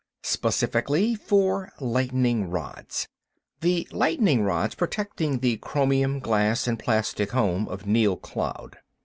Specifically, 0.23 1.13
four 1.13 1.73
lightning 1.79 2.49
rods. 2.49 3.07
The 3.59 3.87
lightning 3.91 4.41
rods 4.41 4.73
protecting 4.73 5.41
the 5.41 5.57
chromium, 5.57 6.17
glass, 6.19 6.65
and 6.67 6.79
plastic 6.79 7.33
home 7.33 7.67
of 7.67 7.85
Neal 7.85 8.17
Cloud. 8.17 8.77